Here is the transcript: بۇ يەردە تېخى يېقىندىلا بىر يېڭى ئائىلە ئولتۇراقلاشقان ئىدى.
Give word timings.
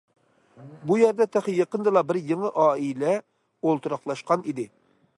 بۇ 0.91 0.97
يەردە 0.99 1.27
تېخى 1.37 1.53
يېقىندىلا 1.57 2.03
بىر 2.13 2.21
يېڭى 2.31 2.53
ئائىلە 2.65 3.15
ئولتۇراقلاشقان 3.21 4.49
ئىدى. 4.53 4.69